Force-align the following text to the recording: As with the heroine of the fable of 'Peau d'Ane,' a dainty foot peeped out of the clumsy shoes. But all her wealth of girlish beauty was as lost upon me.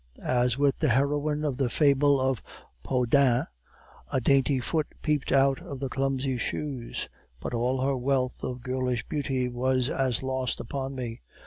As 0.23 0.57
with 0.57 0.79
the 0.79 0.89
heroine 0.89 1.45
of 1.45 1.57
the 1.57 1.69
fable 1.69 2.19
of 2.19 2.41
'Peau 2.81 3.05
d'Ane,' 3.05 3.45
a 4.11 4.19
dainty 4.19 4.59
foot 4.59 4.87
peeped 5.03 5.31
out 5.31 5.61
of 5.61 5.79
the 5.79 5.89
clumsy 5.89 6.37
shoes. 6.39 7.07
But 7.39 7.53
all 7.53 7.81
her 7.81 7.95
wealth 7.95 8.43
of 8.43 8.63
girlish 8.63 9.07
beauty 9.07 9.47
was 9.47 9.91
as 9.91 10.23
lost 10.23 10.59
upon 10.59 10.95
me. 10.95 11.21